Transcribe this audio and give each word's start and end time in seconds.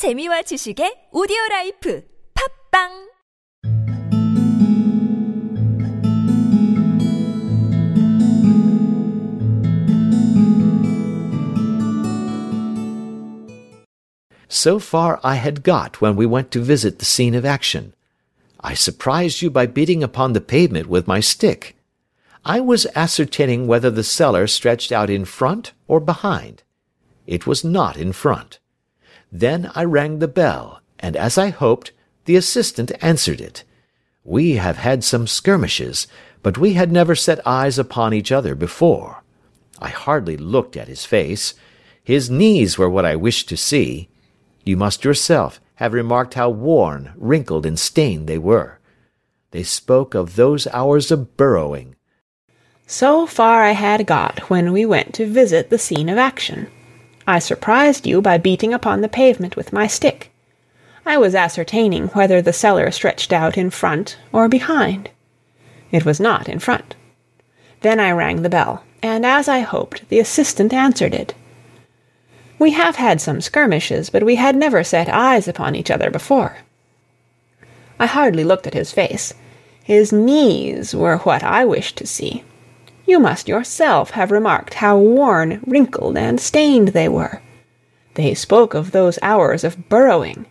재미와 0.00 0.40
지식의 0.48 1.10
오디오 1.12 1.36
라이프 1.50 2.02
팝빵 2.32 3.10
So 14.48 14.78
far 14.78 15.20
I 15.22 15.36
had 15.36 15.62
got 15.62 16.00
when 16.00 16.16
we 16.16 16.24
went 16.24 16.50
to 16.52 16.64
visit 16.64 16.98
the 16.98 17.04
scene 17.04 17.34
of 17.34 17.44
action. 17.44 17.92
I 18.64 18.72
surprised 18.72 19.42
you 19.42 19.50
by 19.50 19.66
beating 19.66 20.02
upon 20.02 20.32
the 20.32 20.40
pavement 20.40 20.88
with 20.88 21.06
my 21.06 21.20
stick. 21.20 21.76
I 22.42 22.60
was 22.60 22.86
ascertaining 22.96 23.66
whether 23.66 23.90
the 23.90 24.02
cellar 24.02 24.46
stretched 24.46 24.92
out 24.92 25.10
in 25.10 25.26
front 25.26 25.72
or 25.86 26.00
behind. 26.00 26.62
It 27.26 27.46
was 27.46 27.62
not 27.62 27.98
in 27.98 28.12
front. 28.12 28.60
Then 29.32 29.70
I 29.74 29.84
rang 29.84 30.18
the 30.18 30.28
bell, 30.28 30.80
and 30.98 31.16
as 31.16 31.38
I 31.38 31.50
hoped, 31.50 31.92
the 32.24 32.36
assistant 32.36 32.92
answered 33.00 33.40
it. 33.40 33.64
We 34.24 34.56
have 34.56 34.76
had 34.76 35.02
some 35.02 35.26
skirmishes, 35.26 36.06
but 36.42 36.58
we 36.58 36.74
had 36.74 36.92
never 36.92 37.14
set 37.14 37.46
eyes 37.46 37.78
upon 37.78 38.12
each 38.12 38.32
other 38.32 38.54
before. 38.54 39.22
I 39.80 39.88
hardly 39.88 40.36
looked 40.36 40.76
at 40.76 40.88
his 40.88 41.04
face. 41.04 41.54
His 42.02 42.30
knees 42.30 42.76
were 42.76 42.90
what 42.90 43.06
I 43.06 43.16
wished 43.16 43.48
to 43.48 43.56
see. 43.56 44.08
You 44.64 44.76
must 44.76 45.04
yourself 45.04 45.60
have 45.76 45.94
remarked 45.94 46.34
how 46.34 46.50
worn, 46.50 47.12
wrinkled, 47.16 47.64
and 47.64 47.78
stained 47.78 48.26
they 48.26 48.38
were. 48.38 48.78
They 49.52 49.62
spoke 49.62 50.14
of 50.14 50.36
those 50.36 50.66
hours 50.68 51.10
of 51.10 51.36
burrowing. 51.36 51.96
So 52.86 53.26
far 53.26 53.62
I 53.62 53.72
had 53.72 54.06
got 54.06 54.50
when 54.50 54.72
we 54.72 54.84
went 54.84 55.14
to 55.14 55.26
visit 55.26 55.70
the 55.70 55.78
scene 55.78 56.08
of 56.08 56.18
action. 56.18 56.70
I 57.26 57.38
surprised 57.38 58.06
you 58.06 58.22
by 58.22 58.38
beating 58.38 58.72
upon 58.72 59.00
the 59.00 59.08
pavement 59.08 59.56
with 59.56 59.72
my 59.72 59.86
stick. 59.86 60.30
I 61.06 61.16
was 61.18 61.34
ascertaining 61.34 62.08
whether 62.08 62.42
the 62.42 62.52
cellar 62.52 62.90
stretched 62.90 63.32
out 63.32 63.56
in 63.56 63.70
front 63.70 64.18
or 64.32 64.48
behind. 64.48 65.10
It 65.90 66.04
was 66.04 66.20
not 66.20 66.48
in 66.48 66.58
front. 66.58 66.94
Then 67.80 67.98
I 67.98 68.12
rang 68.12 68.42
the 68.42 68.48
bell, 68.48 68.84
and 69.02 69.24
as 69.24 69.48
I 69.48 69.60
hoped, 69.60 70.08
the 70.08 70.20
assistant 70.20 70.72
answered 70.72 71.14
it. 71.14 71.34
We 72.58 72.72
have 72.72 72.96
had 72.96 73.20
some 73.20 73.40
skirmishes, 73.40 74.10
but 74.10 74.22
we 74.22 74.36
had 74.36 74.54
never 74.54 74.84
set 74.84 75.08
eyes 75.08 75.48
upon 75.48 75.74
each 75.74 75.90
other 75.90 76.10
before. 76.10 76.58
I 77.98 78.06
hardly 78.06 78.44
looked 78.44 78.66
at 78.66 78.74
his 78.74 78.92
face. 78.92 79.32
His 79.82 80.12
knees 80.12 80.94
were 80.94 81.18
what 81.18 81.42
I 81.42 81.64
wished 81.64 81.96
to 81.96 82.06
see. 82.06 82.44
You 83.10 83.18
must 83.18 83.48
yourself 83.48 84.10
have 84.10 84.30
remarked 84.30 84.74
how 84.74 84.96
worn, 84.96 85.64
wrinkled, 85.66 86.16
and 86.16 86.38
stained 86.38 86.90
they 86.90 87.08
were. 87.08 87.42
They 88.14 88.34
spoke 88.34 88.72
of 88.72 88.92
those 88.92 89.18
hours 89.20 89.64
of 89.64 89.88
burrowing. 89.88 90.46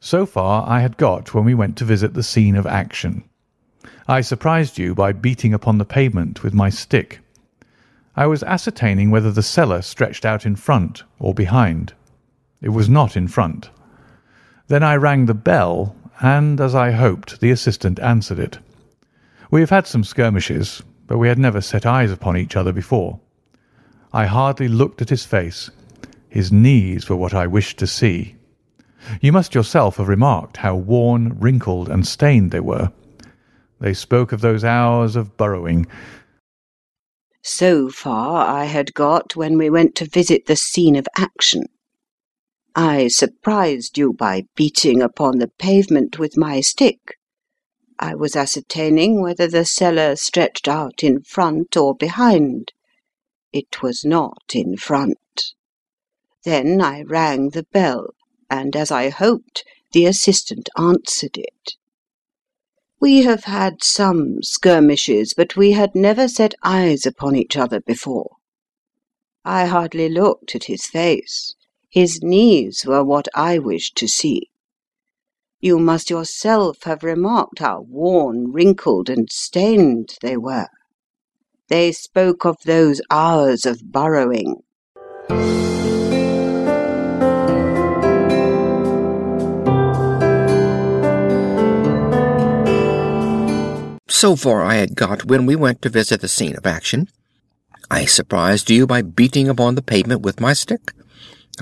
So 0.00 0.26
far 0.26 0.68
I 0.68 0.80
had 0.80 0.96
got 0.96 1.32
when 1.32 1.44
we 1.44 1.54
went 1.54 1.76
to 1.76 1.84
visit 1.84 2.14
the 2.14 2.24
scene 2.24 2.56
of 2.56 2.66
action. 2.66 3.22
I 4.08 4.22
surprised 4.22 4.76
you 4.76 4.96
by 4.96 5.12
beating 5.12 5.54
upon 5.54 5.78
the 5.78 5.84
pavement 5.84 6.42
with 6.42 6.52
my 6.52 6.68
stick. 6.68 7.20
I 8.16 8.26
was 8.26 8.42
ascertaining 8.42 9.12
whether 9.12 9.30
the 9.30 9.44
cellar 9.44 9.82
stretched 9.82 10.24
out 10.24 10.44
in 10.44 10.56
front 10.56 11.04
or 11.20 11.32
behind. 11.32 11.92
It 12.62 12.70
was 12.70 12.88
not 12.88 13.16
in 13.16 13.28
front. 13.28 13.70
Then 14.68 14.82
I 14.82 14.94
rang 14.94 15.26
the 15.26 15.34
bell, 15.34 15.96
and, 16.20 16.60
as 16.60 16.74
I 16.74 16.92
hoped, 16.92 17.40
the 17.40 17.50
assistant 17.50 17.98
answered 17.98 18.38
it. 18.38 18.58
We 19.50 19.60
have 19.60 19.70
had 19.70 19.86
some 19.86 20.04
skirmishes, 20.04 20.82
but 21.06 21.18
we 21.18 21.28
had 21.28 21.38
never 21.38 21.60
set 21.60 21.84
eyes 21.84 22.10
upon 22.10 22.36
each 22.36 22.56
other 22.56 22.72
before. 22.72 23.20
I 24.12 24.26
hardly 24.26 24.68
looked 24.68 25.02
at 25.02 25.10
his 25.10 25.24
face. 25.24 25.70
His 26.28 26.52
knees 26.52 27.08
were 27.08 27.16
what 27.16 27.34
I 27.34 27.46
wished 27.46 27.78
to 27.78 27.86
see. 27.86 28.36
You 29.20 29.32
must 29.32 29.54
yourself 29.54 29.96
have 29.96 30.08
remarked 30.08 30.58
how 30.58 30.76
worn, 30.76 31.36
wrinkled, 31.40 31.88
and 31.88 32.06
stained 32.06 32.52
they 32.52 32.60
were. 32.60 32.92
They 33.80 33.94
spoke 33.94 34.30
of 34.30 34.40
those 34.40 34.64
hours 34.64 35.16
of 35.16 35.36
burrowing. 35.36 35.86
So 37.42 37.90
far 37.90 38.46
I 38.46 38.66
had 38.66 38.94
got 38.94 39.34
when 39.34 39.58
we 39.58 39.68
went 39.68 39.96
to 39.96 40.04
visit 40.04 40.46
the 40.46 40.54
scene 40.54 40.94
of 40.94 41.08
action. 41.18 41.64
I 42.74 43.08
surprised 43.08 43.98
you 43.98 44.12
by 44.14 44.46
beating 44.56 45.02
upon 45.02 45.38
the 45.38 45.48
pavement 45.48 46.18
with 46.18 46.36
my 46.36 46.60
stick. 46.60 47.18
I 47.98 48.14
was 48.14 48.34
ascertaining 48.34 49.20
whether 49.20 49.46
the 49.46 49.64
cellar 49.64 50.16
stretched 50.16 50.66
out 50.66 51.04
in 51.04 51.22
front 51.22 51.76
or 51.76 51.94
behind. 51.94 52.72
It 53.52 53.82
was 53.82 54.04
not 54.04 54.54
in 54.54 54.76
front. 54.76 55.52
Then 56.44 56.80
I 56.80 57.02
rang 57.02 57.50
the 57.50 57.64
bell 57.64 58.14
and, 58.48 58.74
as 58.74 58.90
I 58.90 59.10
hoped, 59.10 59.64
the 59.92 60.06
assistant 60.06 60.68
answered 60.76 61.36
it. 61.36 61.76
We 63.00 63.22
have 63.22 63.44
had 63.44 63.82
some 63.82 64.42
skirmishes, 64.42 65.34
but 65.34 65.56
we 65.56 65.72
had 65.72 65.94
never 65.94 66.28
set 66.28 66.54
eyes 66.62 67.04
upon 67.04 67.36
each 67.36 67.56
other 67.56 67.80
before. 67.80 68.36
I 69.44 69.66
hardly 69.66 70.08
looked 70.08 70.54
at 70.54 70.64
his 70.64 70.86
face. 70.86 71.54
His 71.92 72.22
knees 72.22 72.86
were 72.86 73.04
what 73.04 73.28
I 73.34 73.58
wished 73.58 73.96
to 73.96 74.08
see. 74.08 74.48
You 75.60 75.78
must 75.78 76.08
yourself 76.08 76.84
have 76.84 77.02
remarked 77.02 77.58
how 77.58 77.84
worn, 77.86 78.50
wrinkled, 78.50 79.10
and 79.10 79.30
stained 79.30 80.14
they 80.22 80.38
were. 80.38 80.68
They 81.68 81.92
spoke 81.92 82.46
of 82.46 82.56
those 82.64 83.02
hours 83.10 83.66
of 83.66 83.92
burrowing. 83.92 84.62
So 94.08 94.34
far 94.36 94.62
I 94.62 94.76
had 94.76 94.96
got 94.96 95.26
when 95.26 95.44
we 95.44 95.56
went 95.56 95.82
to 95.82 95.90
visit 95.90 96.22
the 96.22 96.28
scene 96.28 96.56
of 96.56 96.64
action. 96.66 97.08
I 97.90 98.06
surprised 98.06 98.70
you 98.70 98.86
by 98.86 99.02
beating 99.02 99.46
upon 99.50 99.74
the 99.74 99.82
pavement 99.82 100.22
with 100.22 100.40
my 100.40 100.54
stick. 100.54 100.92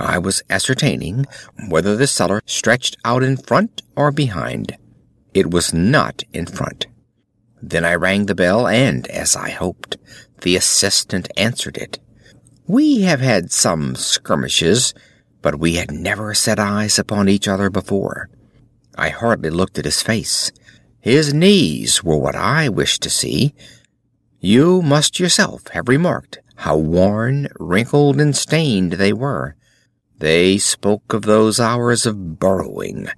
I 0.00 0.18
was 0.18 0.42
ascertaining 0.48 1.26
whether 1.68 1.96
the 1.96 2.06
cellar 2.06 2.40
stretched 2.46 2.96
out 3.04 3.22
in 3.22 3.36
front 3.36 3.82
or 3.96 4.10
behind. 4.10 4.76
It 5.34 5.50
was 5.50 5.74
not 5.74 6.24
in 6.32 6.46
front. 6.46 6.86
Then 7.62 7.84
I 7.84 7.94
rang 7.94 8.26
the 8.26 8.34
bell, 8.34 8.66
and, 8.66 9.06
as 9.08 9.36
I 9.36 9.50
hoped, 9.50 9.96
the 10.40 10.56
assistant 10.56 11.28
answered 11.36 11.76
it. 11.76 11.98
We 12.66 13.02
have 13.02 13.20
had 13.20 13.52
some 13.52 13.94
skirmishes, 13.96 14.94
but 15.42 15.58
we 15.58 15.74
had 15.74 15.90
never 15.90 16.34
set 16.34 16.58
eyes 16.58 16.98
upon 16.98 17.28
each 17.28 17.46
other 17.46 17.68
before. 17.68 18.30
I 18.96 19.10
hardly 19.10 19.50
looked 19.50 19.78
at 19.78 19.84
his 19.84 20.02
face. 20.02 20.52
His 21.00 21.32
knees 21.34 22.02
were 22.02 22.18
what 22.18 22.36
I 22.36 22.68
wished 22.68 23.02
to 23.02 23.10
see. 23.10 23.54
You 24.38 24.82
must 24.82 25.20
yourself 25.20 25.68
have 25.68 25.88
remarked 25.88 26.38
how 26.56 26.76
worn, 26.76 27.48
wrinkled, 27.58 28.20
and 28.20 28.36
stained 28.36 28.92
they 28.92 29.14
were. 29.14 29.56
They 30.20 30.58
spoke 30.58 31.14
of 31.14 31.22
those 31.22 31.58
hours 31.58 32.04
of 32.04 32.38
burrowing. 32.38 33.08